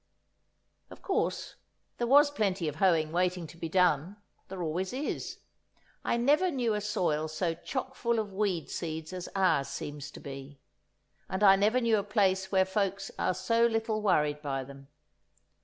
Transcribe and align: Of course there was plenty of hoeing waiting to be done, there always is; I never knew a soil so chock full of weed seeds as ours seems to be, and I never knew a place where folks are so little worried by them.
Of 0.89 1.03
course 1.03 1.57
there 1.99 2.07
was 2.07 2.31
plenty 2.31 2.67
of 2.67 2.77
hoeing 2.77 3.11
waiting 3.11 3.45
to 3.45 3.55
be 3.55 3.69
done, 3.69 4.17
there 4.47 4.63
always 4.63 4.93
is; 4.93 5.37
I 6.03 6.17
never 6.17 6.49
knew 6.49 6.73
a 6.73 6.81
soil 6.81 7.27
so 7.27 7.53
chock 7.53 7.93
full 7.93 8.17
of 8.17 8.33
weed 8.33 8.67
seeds 8.71 9.13
as 9.13 9.29
ours 9.35 9.67
seems 9.67 10.09
to 10.09 10.19
be, 10.19 10.59
and 11.29 11.43
I 11.43 11.55
never 11.55 11.79
knew 11.79 11.97
a 11.97 12.03
place 12.03 12.51
where 12.51 12.65
folks 12.65 13.11
are 13.19 13.35
so 13.35 13.67
little 13.67 14.01
worried 14.01 14.41
by 14.41 14.63
them. 14.63 14.87